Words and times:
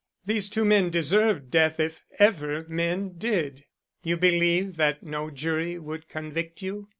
These 0.25 0.49
two 0.49 0.65
men 0.65 0.89
deserved 0.89 1.51
death 1.51 1.79
if 1.79 2.01
ever 2.17 2.65
men 2.67 3.17
did." 3.19 3.65
"You 4.01 4.17
believe 4.17 4.75
that 4.77 5.03
no 5.03 5.29
jury 5.29 5.77
would 5.77 6.09
convict 6.09 6.63
you?" 6.63 6.89